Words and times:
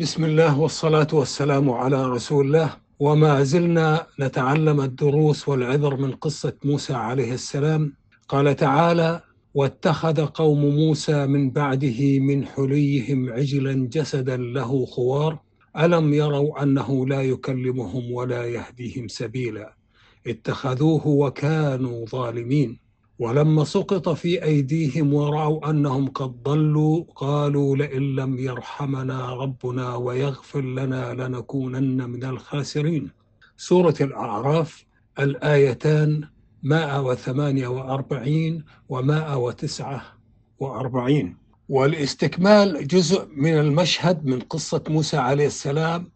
بسم 0.00 0.24
الله 0.24 0.60
والصلاة 0.60 1.06
والسلام 1.12 1.70
على 1.70 2.06
رسول 2.06 2.46
الله 2.46 2.76
وما 3.00 3.42
زلنا 3.42 4.06
نتعلم 4.20 4.80
الدروس 4.80 5.48
والعبر 5.48 5.96
من 5.96 6.12
قصة 6.12 6.52
موسى 6.64 6.94
عليه 6.94 7.32
السلام 7.34 7.92
قال 8.28 8.56
تعالى 8.56 9.20
واتخذ 9.54 10.26
قوم 10.26 10.64
موسى 10.64 11.26
من 11.26 11.50
بعده 11.50 12.18
من 12.18 12.46
حليهم 12.46 13.32
عجلا 13.32 13.88
جسدا 13.92 14.36
له 14.36 14.86
خوار 14.86 15.38
ألم 15.78 16.14
يروا 16.14 16.62
أنه 16.62 17.06
لا 17.06 17.22
يكلمهم 17.22 18.12
ولا 18.12 18.44
يهديهم 18.46 19.08
سبيلا 19.08 19.74
اتخذوه 20.26 21.06
وكانوا 21.06 22.06
ظالمين 22.06 22.89
ولما 23.20 23.64
سقط 23.64 24.08
في 24.08 24.44
أيديهم 24.44 25.14
ورأوا 25.14 25.70
أنهم 25.70 26.08
قد 26.08 26.42
ضلوا 26.42 27.04
قالوا 27.16 27.76
لئن 27.76 28.16
لم 28.16 28.38
يرحمنا 28.38 29.34
ربنا 29.34 29.94
ويغفر 29.94 30.60
لنا 30.60 31.14
لنكونن 31.14 32.10
من 32.10 32.24
الخاسرين. 32.24 33.10
سورة 33.56 33.94
الأعراف 34.00 34.86
الآيتان 35.18 36.24
148 36.62 38.64
و 38.88 39.02
149 39.02 41.36
والاستكمال 41.68 42.86
جزء 42.86 43.28
من 43.36 43.58
المشهد 43.58 44.26
من 44.26 44.40
قصة 44.40 44.82
موسى 44.88 45.16
عليه 45.16 45.46
السلام 45.46 46.10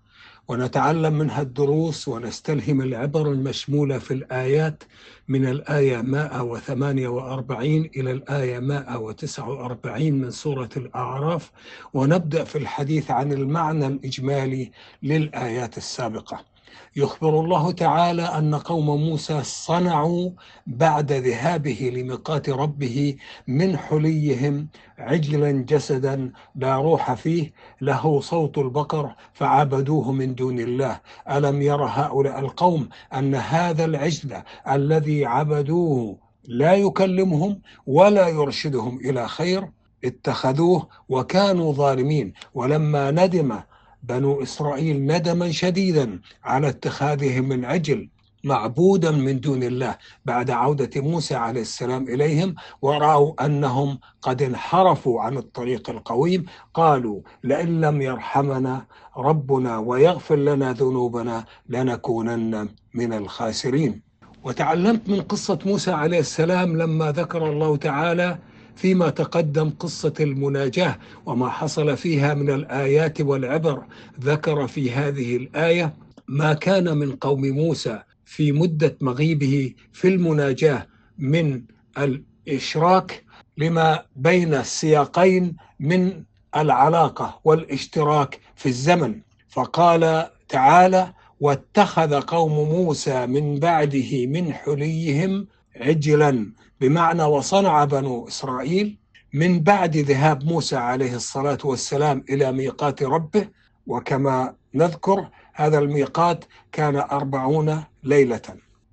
ونتعلم 0.49 1.13
منها 1.19 1.43
الدروس 1.43 2.09
ونستلهم 2.09 2.81
العبر 2.81 3.33
المشمولة 3.33 3.99
في 3.99 4.15
الآيات 4.15 4.83
من 5.29 5.47
الآية 5.47 6.03
148 6.03 7.91
إلى 7.97 8.11
الآية 8.11 8.59
149 8.59 10.13
من 10.13 10.31
سورة 10.31 10.69
الأعراف 10.77 11.51
ونبدأ 11.95 12.45
في 12.45 12.59
الحديث 12.59 13.11
عن 13.11 13.33
المعنى 13.33 13.87
الإجمالي 13.87 14.71
للآيات 15.03 15.77
السابقة. 15.77 16.54
يخبر 16.97 17.41
الله 17.41 17.73
تعالى 17.73 18.23
أن 18.23 18.55
قوم 18.55 18.87
موسى 18.87 19.43
صنعوا 19.43 20.31
بعد 20.67 21.13
ذهابه 21.13 21.93
لميقات 21.95 22.49
ربه 22.51 23.17
من 23.49 23.77
حليهم 23.77 24.69
عجلا 24.99 25.51
جسدا 25.51 26.33
لا 26.55 26.77
روح 26.77 27.15
فيه 27.15 27.53
له 27.81 28.21
صوت 28.21 28.59
البقر 28.59 29.15
فعبدوه 29.33 30.13
من 30.13 30.35
دون 30.35 30.61
الله. 30.61 31.01
ألم 31.31 31.63
ير 31.63 31.85
هؤلاء 31.85 32.39
القوم 32.39 32.89
أن 33.15 33.35
هذا 33.35 33.85
العجل 33.85 34.43
الذي 34.71 35.27
عبدوه 35.27 36.19
لا 36.45 36.75
يكلمهم 36.75 37.61
ولا 37.87 38.29
يرشدهم 38.29 38.99
إلى 38.99 39.29
خير؟ 39.29 39.69
اتخذوه 40.05 40.89
وكانوا 41.09 41.73
ظالمين. 41.73 42.33
ولما 42.55 43.11
ندم 43.11 43.61
بنو 44.09 44.43
إسرائيل 44.43 45.07
ندما 45.07 45.51
شديدا 45.51 46.21
على 46.45 46.69
اتخاذهم 46.69 47.45
من 47.49 47.65
عجل 47.65 48.09
معبودا 48.45 49.11
من 49.11 49.41
دون 49.41 49.63
الله 49.63 49.97
بعد 50.25 50.51
عودة 50.51 51.01
موسى 51.01 51.35
عليه 51.35 51.61
السلام 51.61 52.09
إليهم 52.09 52.55
ورأوا 52.83 53.47
أنهم 53.47 53.99
قد 54.23 54.43
انحرفوا 54.43 55.21
عن 55.23 55.37
الطريق 55.37 55.91
القويم. 55.91 56.45
قالوا 56.75 57.21
لئن 57.45 57.81
لم 57.81 58.03
يرحمنا 58.03 58.87
ربنا 59.17 59.79
ويغفر 59.79 60.37
لنا 60.37 60.73
ذنوبنا 60.73 61.45
لنكونن 61.69 62.69
من 62.95 63.13
الخاسرين. 63.13 64.03
وتعلمت 64.45 65.09
من 65.09 65.21
قصة 65.21 65.59
موسى 65.67 65.91
عليه 65.91 66.19
السلام 66.19 66.77
لما 66.77 67.13
ذكر 67.13 67.51
الله 67.53 67.77
تعالى 67.77 68.39
فيما 68.77 69.11
تقدم 69.11 69.71
قصة 69.71 70.15
المناجاة 70.21 70.99
وما 71.27 71.49
حصل 71.49 71.97
فيها 71.97 72.35
من 72.35 72.51
الآيات 72.51 73.21
والعبر. 73.21 73.83
ذكر 74.21 74.67
في 74.67 74.91
هذه 74.91 75.37
الآية 75.37 75.95
ما 76.29 76.53
كان 76.55 76.97
من 76.97 77.17
قوم 77.17 77.47
موسى 77.47 78.03
في 78.25 78.53
مدة 78.53 78.97
مغيبه 79.01 79.75
في 79.93 80.09
المناجاة 80.09 80.87
من 81.19 81.63
الإشراك 81.99 83.25
لما 83.59 84.03
بين 84.17 84.55
السياقين 84.55 85.57
من 85.81 86.23
العلاقة 86.57 87.41
والاشتراك 87.45 88.41
في 88.57 88.69
الزمن. 88.69 89.21
فقال 89.49 90.27
تعالى 90.49 91.13
واتخذ 91.41 92.21
قوم 92.21 92.69
موسى 92.69 93.27
من 93.27 93.59
بعده 93.59 94.27
من 94.27 94.53
حليهم 94.53 95.47
عجلا 95.81 96.53
بمعنى 96.81 97.23
وصنع 97.23 97.85
بنو 97.85 98.29
إسرائيل 98.29 98.99
من 99.35 99.61
بعد 99.61 99.97
ذهاب 99.97 100.45
موسى 100.45 100.77
عليه 100.77 101.15
الصلاة 101.15 101.59
والسلام 101.65 102.25
إلى 102.31 102.53
ميقات 102.53 103.03
ربه. 103.03 103.49
وكما 103.87 104.55
نذكر 104.75 105.29
هذا 105.55 105.79
الميقات 105.79 106.45
كان 106.73 106.97
أربعون 106.97 107.85
ليلة. 108.03 108.43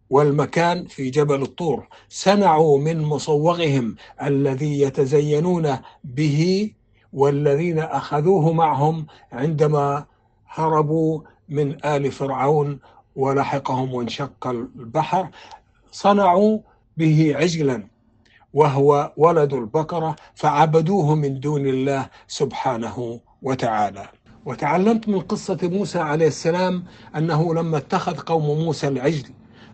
والمكان 0.10 0.88
في 0.88 1.10
جبل 1.10 1.42
الطور 1.42 1.88
صنعوا 2.10 2.80
من 2.80 3.02
مصوغهم 3.02 3.96
الذي 4.22 4.82
يتزينون 4.82 5.78
به 6.04 6.72
والذين 7.14 7.80
أخذوه 7.80 8.54
معهم 8.54 9.06
عندما 9.32 10.06
هربوا 10.48 11.22
من 11.50 11.86
آل 11.86 12.12
فرعون 12.12 12.80
ولحقهم 13.16 13.94
وانشق 13.94 14.48
البحر. 14.48 15.30
صنعوا 15.92 16.60
به 17.02 17.34
عجلا 17.36 17.84
وهو 18.54 19.12
ولد 19.18 19.54
البقرة 19.54 20.16
فعبدوه 20.36 21.16
من 21.16 21.40
دون 21.40 21.66
الله 21.68 22.10
سبحانه 22.28 23.20
وتعالى. 23.42 24.06
وتعلمت 24.46 25.10
من 25.10 25.20
قصة 25.20 25.58
موسى 25.64 26.00
عليه 26.00 26.28
السلام 26.28 26.84
أنه 27.18 27.54
لما 27.56 27.78
اتخذ 27.78 28.18
قوم 28.18 28.60
موسى 28.66 28.88
العجل 28.88 29.30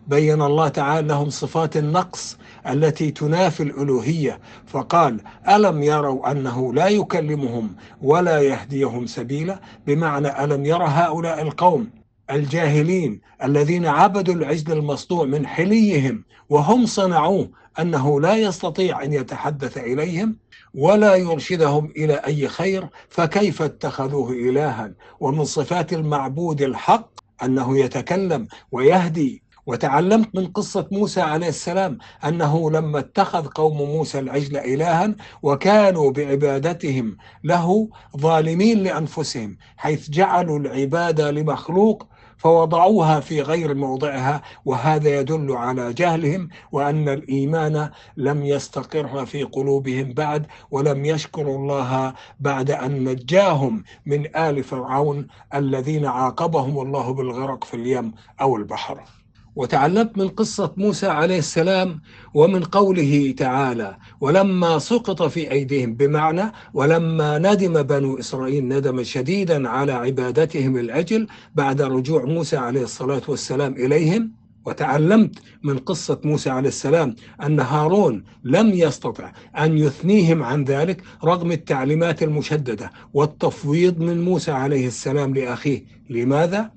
بين 0.06 0.42
الله 0.42 0.68
تعالى 0.68 1.08
لهم 1.08 1.30
صفات 1.30 1.76
النقص 1.76 2.38
التي 2.66 3.10
تنافي 3.10 3.62
الألوهية. 3.62 4.40
فقال 4.66 5.20
ألم 5.48 5.82
يروا 5.82 6.30
أنه 6.30 6.74
لا 6.74 6.88
يكلمهم 6.88 7.76
ولا 8.02 8.40
يهديهم 8.40 9.06
سبيلا؟ 9.06 9.60
بمعنى 9.86 10.44
ألم 10.44 10.66
يرى 10.66 10.84
هؤلاء 10.84 11.42
القوم 11.42 11.97
الجاهلين 12.30 13.20
الذين 13.44 13.86
عبدوا 13.86 14.34
العجل 14.34 14.72
المصنوع 14.72 15.24
من 15.24 15.46
حليهم 15.46 16.24
وهم 16.48 16.86
صنعوه 16.86 17.50
أنه 17.80 18.20
لا 18.20 18.36
يستطيع 18.36 19.02
أن 19.02 19.12
يتحدث 19.12 19.78
إليهم 19.78 20.36
ولا 20.74 21.14
يرشدهم 21.14 21.92
إلى 21.96 22.14
أي 22.14 22.48
خير 22.48 22.88
فكيف 23.08 23.62
اتخذوه 23.62 24.30
إلها؟ 24.32 24.92
ومن 25.20 25.44
صفات 25.44 25.92
المعبود 25.92 26.62
الحق 26.62 27.10
أنه 27.42 27.78
يتكلم 27.78 28.48
ويهدي. 28.72 29.42
وتعلمت 29.68 30.34
من 30.34 30.46
قصة 30.46 30.88
موسى 30.92 31.20
عليه 31.20 31.48
السلام 31.48 31.98
أنه 32.24 32.70
لما 32.70 32.98
اتخذ 32.98 33.46
قوم 33.46 33.76
موسى 33.76 34.18
العجل 34.18 34.56
إلها 34.56 35.14
وكانوا 35.42 36.10
بعبادتهم 36.10 37.16
له 37.44 37.88
ظالمين 38.16 38.78
لأنفسهم 38.82 39.56
حيث 39.76 40.10
جعلوا 40.10 40.58
العبادة 40.58 41.30
لمخلوق 41.30 42.06
فوضعوها 42.38 43.20
في 43.20 43.42
غير 43.42 43.74
موضعها 43.74 44.42
وهذا 44.64 45.20
يدل 45.20 45.52
على 45.52 45.92
جهلهم 45.92 46.48
وأن 46.72 47.08
الإيمان 47.08 47.90
لم 48.16 48.42
يستقر 48.44 49.26
في 49.26 49.42
قلوبهم 49.42 50.12
بعد 50.12 50.46
ولم 50.70 51.04
يشكروا 51.04 51.56
الله 51.58 52.14
بعد 52.40 52.70
أن 52.70 53.04
نجاهم 53.04 53.84
من 54.06 54.36
آل 54.36 54.62
فرعون 54.64 55.26
الذين 55.54 56.06
عاقبهم 56.06 56.78
الله 56.80 57.14
بالغرق 57.14 57.64
في 57.64 57.74
اليم 57.74 58.12
أو 58.40 58.56
البحر. 58.56 59.17
وتعلمت 59.58 60.18
من 60.18 60.28
قصة 60.28 60.72
موسى 60.76 61.06
عليه 61.06 61.38
السلام 61.38 62.00
ومن 62.34 62.64
قوله 62.64 63.34
تعالى 63.36 63.96
ولما 64.20 64.78
سقط 64.78 65.22
في 65.22 65.50
أيديهم 65.50 65.94
بمعنى 65.94 66.52
ولما 66.74 67.38
ندم 67.38 67.82
بنو 67.82 68.18
إسرائيل 68.18 68.68
ندما 68.68 69.02
شديدا 69.02 69.68
على 69.68 69.92
عبادتهم 69.92 70.76
العجل 70.76 71.26
بعد 71.54 71.82
رجوع 71.82 72.24
موسى 72.24 72.56
عليه 72.56 72.82
الصلاة 72.82 73.22
والسلام 73.28 73.72
إليهم 73.72 74.32
وتعلمت 74.66 75.38
من 75.62 75.78
قصة 75.78 76.20
موسى 76.24 76.50
عليه 76.50 76.68
السلام 76.68 77.14
أن 77.42 77.60
هارون 77.60 78.24
لم 78.44 78.70
يستطع 78.70 79.32
أن 79.58 79.78
يثنيهم 79.78 80.42
عن 80.42 80.64
ذلك 80.64 81.02
رغم 81.24 81.52
التعليمات 81.52 82.22
المشددة 82.22 82.90
والتفويض 83.14 83.98
من 83.98 84.24
موسى 84.24 84.50
عليه 84.50 84.86
السلام 84.86 85.34
لأخيه 85.34 85.84
لماذا؟ 86.10 86.70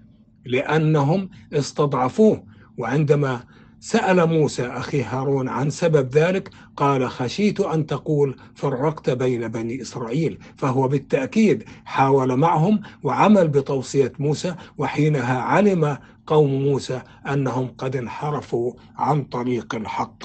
لأنهم 0.46 1.30
استضعفوه 1.54 2.51
وعندما 2.82 3.44
سأل 3.80 4.26
موسى 4.26 4.68
أخي 4.68 5.04
هارون 5.04 5.50
عن 5.50 5.70
سبب 5.70 6.10
ذلك 6.18 6.50
قال 6.78 7.10
خشيت 7.10 7.60
أن 7.60 7.86
تقول 7.86 8.36
فرقت 8.56 9.10
بين 9.10 9.48
بني 9.48 9.82
إسرائيل 9.82 10.40
فهو 10.58 10.88
بالتأكيد 10.88 11.64
حاول 11.86 12.36
معهم 12.38 12.82
وعمل 13.04 13.48
بتوصية 13.48 14.14
موسى 14.20 14.56
وحينها 14.78 15.42
علم 15.42 15.98
قوم 16.28 16.52
موسى 16.64 17.02
أنهم 17.28 17.68
قد 17.78 17.96
انحرفوا 17.96 18.74
عن 18.98 19.24
طريق 19.24 19.76
الحق. 19.76 20.24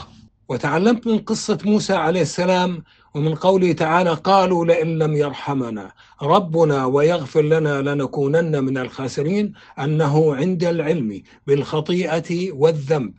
وتعلمت 0.48 1.06
من 1.06 1.18
قصة 1.18 1.58
موسى 1.64 1.94
عليه 1.94 2.22
السلام 2.22 2.82
ومن 3.16 3.34
قوله 3.34 3.72
تعالى 3.72 4.14
قالوا 4.14 4.64
لئن 4.64 4.98
لم 4.98 5.16
يرحمنا 5.16 5.92
ربنا 6.22 6.84
ويغفر 6.86 7.42
لنا 7.42 7.82
لنكونن 7.82 8.64
من 8.64 8.78
الخاسرين 8.78 9.52
أنه 9.78 10.34
عند 10.34 10.64
العلم 10.64 11.22
بالخطيئة 11.46 12.52
والذنب 12.52 13.14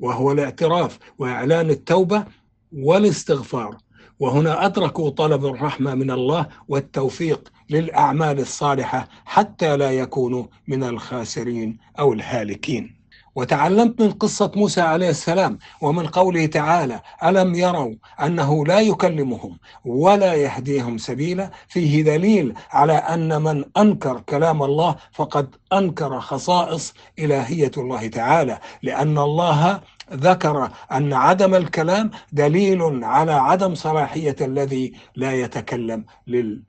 وهو 0.00 0.32
الاعتراف 0.32 0.98
وإعلان 1.18 1.70
التوبة 1.70 2.24
والاستغفار. 2.72 3.76
وهنا 4.20 4.66
أدركوا 4.66 5.10
طلب 5.10 5.46
الرحمة 5.46 5.94
من 5.94 6.10
الله 6.10 6.46
والتوفيق 6.68 7.52
للأعمال 7.70 8.40
الصالحة 8.40 9.08
حتى 9.24 9.76
لا 9.76 9.90
يكونوا 9.90 10.44
من 10.68 10.84
الخاسرين 10.84 11.78
أو 11.98 12.12
الهالكين. 12.12 13.03
وتعلمت 13.34 14.02
من 14.02 14.10
قصة 14.10 14.52
موسى 14.56 14.80
عليه 14.80 15.10
السلام 15.10 15.58
ومن 15.80 16.06
قوله 16.06 16.46
تعالى 16.46 17.00
ألم 17.24 17.54
يروا 17.54 17.94
أنه 18.22 18.66
لا 18.66 18.80
يكلمهم 18.80 19.58
ولا 19.84 20.34
يهديهم 20.34 20.98
سبيلا؟ 20.98 21.50
فيه 21.68 22.02
دليل 22.02 22.54
على 22.70 22.92
أن 22.92 23.42
من 23.42 23.64
أنكر 23.76 24.20
كلام 24.20 24.62
الله 24.62 24.96
فقد 25.12 25.54
أنكر 25.72 26.20
خصائص 26.20 26.94
إلهية 27.18 27.70
الله 27.76 28.08
تعالى 28.08 28.58
لأن 28.82 29.18
الله 29.18 29.80
ذكر 30.12 30.70
أن 30.92 31.12
عدم 31.12 31.54
الكلام 31.54 32.10
دليل 32.32 33.04
على 33.04 33.32
عدم 33.32 33.74
صلاحية 33.74 34.36
الذي 34.40 34.92
لا 35.16 35.32
يتكلم 35.32 36.04
لل 36.26 36.62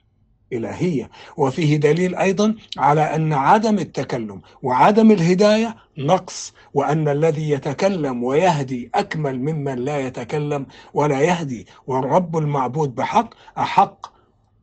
إلهية. 0.54 1.10
وفيه 1.38 1.78
دليل 1.78 2.16
أيضا 2.16 2.56
على 2.78 3.02
أن 3.02 3.34
عدم 3.34 3.80
التكلم 3.80 4.42
وعدم 4.64 5.12
الهداية 5.12 5.76
نقص 5.98 6.54
وأن 6.74 7.08
الذي 7.08 7.50
يتكلم 7.50 8.24
ويهدي 8.24 8.90
أكمل 8.96 9.40
ممن 9.40 9.76
لا 9.76 10.00
يتكلم 10.00 10.66
ولا 10.94 11.22
يهدي. 11.22 11.68
والرب 11.88 12.38
المعبود 12.38 12.96
بحق 12.96 13.30
أحق 13.58 14.12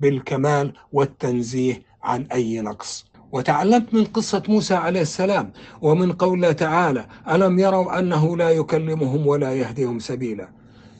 بالكمال 0.00 0.72
والتنزيه 0.92 1.82
عن 2.02 2.26
أي 2.32 2.60
نقص. 2.60 3.12
وتعلمت 3.32 3.94
من 3.94 4.04
قصة 4.04 4.42
موسى 4.48 4.74
عليه 4.74 5.00
السلام 5.00 5.52
ومن 5.82 6.12
قوله 6.12 6.52
تعالى 6.52 7.06
ألم 7.30 7.58
يروا 7.58 7.98
أنه 7.98 8.36
لا 8.36 8.50
يكلمهم 8.50 9.26
ولا 9.26 9.52
يهديهم 9.54 9.98
سبيلا؟ 9.98 10.48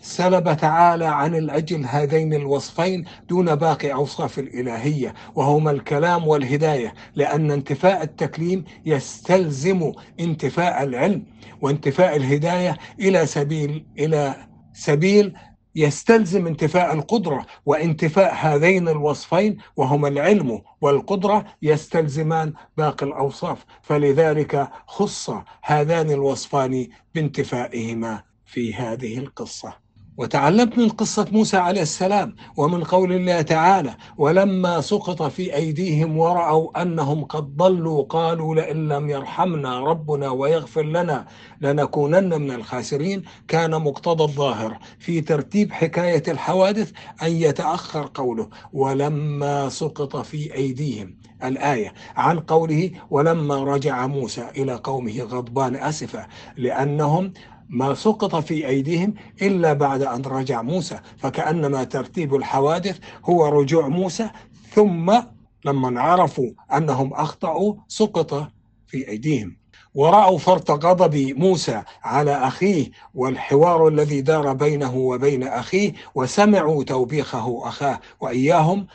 سلب 0.03 0.57
تعالى 0.57 1.05
عن 1.07 1.35
الأجل 1.35 1.87
هذين 1.87 2.35
الوصفين 2.35 3.05
دون 3.29 3.55
باقي 3.55 3.93
أوصاف 3.93 4.39
الإلهية 4.39 5.15
وهما 5.35 5.71
الكلام 5.71 6.29
والهداية 6.29 6.95
لأن 7.15 7.51
انتفاء 7.51 8.03
التكليم 8.03 8.65
يستلزم 8.87 9.93
انتفاء 10.21 10.83
العلم 10.83 11.25
وانتفاء 11.61 12.17
الهداية 12.17 12.79
إلى 13.01 13.27
سبيل 13.27 13.87
إلى 13.99 14.35
سبيل 14.73 15.35
يستلزم 15.75 16.47
انتفاء 16.47 16.95
القدرة 16.95 17.47
وانتفاء 17.67 18.35
هذين 18.35 18.89
الوصفين 18.89 19.57
وهما 19.77 20.09
العلم 20.09 20.63
والقدرة 20.81 21.45
يستلزمان 21.63 22.53
باقي 22.77 23.07
الأوصاف. 23.07 23.65
فلذلك 23.83 24.69
خص 24.87 25.31
هذان 25.63 26.11
الوصفان 26.11 26.89
بانتفائهما 27.15 28.23
في 28.47 28.75
هذه 28.75 29.19
القصة. 29.19 29.81
وتعلمت 30.17 30.79
من 30.79 30.88
قصة 30.88 31.26
موسى 31.32 31.56
عليه 31.56 31.82
السلام 31.82 32.35
ومن 32.56 32.85
قول 32.85 33.12
الله 33.12 33.43
تعالى 33.43 33.94
ولما 34.19 34.81
سقط 34.81 35.23
في 35.23 35.55
أيديهم 35.56 36.19
ورأوا 36.19 36.82
أنهم 36.82 37.25
قد 37.25 37.56
ضلوا 37.56 38.03
قالوا 38.03 38.55
لئن 38.55 38.88
لم 38.88 39.11
يرحمنا 39.11 39.81
ربنا 39.81 40.31
ويغفر 40.31 40.82
لنا 40.82 41.26
لنكونن 41.61 42.41
من 42.41 42.50
الخاسرين 42.50 43.23
كان 43.49 43.70
مقتضى 43.70 44.25
الظاهر 44.25 44.79
في 44.99 45.20
ترتيب 45.20 45.73
حكاية 45.73 46.23
الحوادث 46.29 46.93
أن 47.23 47.31
يتأخر 47.32 48.11
قوله 48.15 48.49
ولما 48.73 49.69
سقط 49.69 50.17
في 50.17 50.55
أيديهم 50.55 51.17
الآية 51.44 51.93
عن 52.17 52.41
قوله 52.41 52.91
ولما 53.11 53.65
رجع 53.65 54.06
موسى 54.06 54.49
إلى 54.56 54.75
قومه 54.75 55.23
غضبان 55.23 55.76
أسفا 55.76 56.26
لأنهم 56.56 57.32
ما 57.73 57.95
سقط 57.95 58.37
في 58.37 58.67
أيديهم 58.67 59.15
إلا 59.43 59.73
بعد 59.73 60.03
أن 60.03 60.23
رجع 60.23 60.63
موسى 60.63 61.01
فكأنما 61.19 61.85
ترتيب 61.85 62.35
الحوادث 62.35 62.99
هو 63.25 63.47
رجوع 63.47 63.89
موسى. 63.89 64.31
ثم 64.75 65.21
لما 65.65 66.01
عرفوا 66.01 66.51
أنهم 66.77 67.15
أخطأوا 67.15 67.75
سقط 67.89 68.49
في 68.87 69.09
أيديهم. 69.09 69.57
ورأوا 69.95 70.39
فرط 70.39 70.71
غضب 70.71 71.17
موسى 71.17 71.83
على 72.03 72.33
أخيه 72.33 72.91
والحوار 73.15 73.89
الذي 73.89 74.21
دار 74.21 74.53
بينه 74.53 74.97
وبين 74.97 75.43
أخيه 75.43 75.93
وسمعوا 76.15 76.85
توبيخه 76.85 77.69
أخاه 77.69 78.01
وإياهم. 78.21 78.87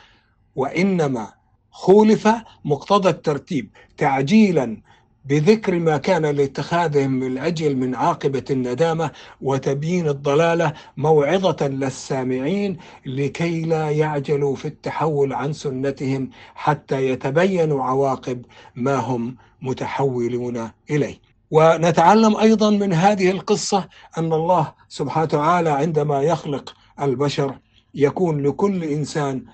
وإنما 0.56 1.32
خولف 1.70 2.28
مقتضى 2.64 3.08
الترتيب 3.08 3.70
تعجيلا 3.96 4.82
بذكر 5.28 5.78
ما 5.78 5.96
كان 5.96 6.26
لاتخاذهم 6.26 7.22
العجل 7.22 7.76
من 7.76 7.94
عاقبة 7.94 8.44
الندامة 8.50 9.10
وتبيين 9.40 10.08
الضلالة 10.08 10.72
موعظة 10.96 11.68
للسامعين 11.68 12.76
لكي 13.06 13.62
لا 13.62 13.90
يعجلوا 13.90 14.56
في 14.56 14.68
التحول 14.68 15.32
عن 15.32 15.52
سنتهم 15.52 16.30
حتى 16.54 17.08
يتبينوا 17.08 17.84
عواقب 17.84 18.44
ما 18.74 18.96
هم 18.96 19.36
متحولون 19.62 20.70
إليه. 20.90 21.20
ونتعلم 21.50 22.36
أيضا 22.36 22.70
من 22.70 22.92
هذه 22.92 23.30
القصة 23.30 23.88
أن 24.18 24.32
الله 24.32 24.72
سبحانه 24.88 25.24
وتعالى 25.24 25.70
عندما 25.70 26.22
يخلق 26.22 26.74
البشر 27.02 27.58
يكون 27.94 28.42
لكل 28.42 28.84
إنسان 28.84 29.44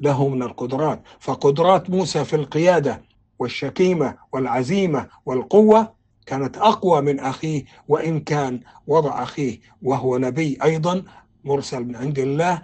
له 0.00 0.28
من 0.28 0.42
القدرات 0.42 1.02
فقدرات 1.20 1.90
موسى 1.90 2.24
في 2.24 2.36
القيادة 2.36 3.02
والشكيمة 3.44 4.16
والعزيمة 4.32 5.08
والقوة 5.26 5.92
كانت 6.26 6.56
أقوى 6.56 7.00
من 7.00 7.20
أخيه 7.20 7.64
وإن 7.88 8.20
كان 8.20 8.60
وضع 8.86 9.22
أخيه 9.22 9.60
وهو 9.82 10.18
نبي 10.18 10.58
أيضا 10.64 11.04
مرسل 11.44 11.84
من 11.84 11.96
عند 11.96 12.18
الله 12.18 12.62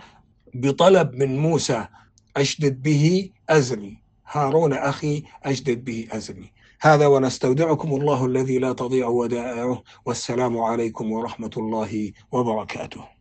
بطلب 0.55 1.15
من 1.15 1.39
موسى 1.39 1.87
أشدد 2.37 2.83
به 2.83 3.31
أزري. 3.51 3.97
هارون 4.27 4.73
أخي 4.73 5.23
أشدد 5.45 5.85
به 5.85 6.09
أزري. 6.13 6.53
هذا 6.81 7.07
ونستودعكم 7.07 7.89
الله 7.93 8.27
الذي 8.27 8.59
لا 8.59 8.73
تضيع 8.73 9.09
ودائعه 9.09 9.83
والسلام 10.05 10.59
عليكم 10.59 11.13
ورحمة 11.13 11.51
الله 11.57 12.13
وبركاته. 12.33 13.20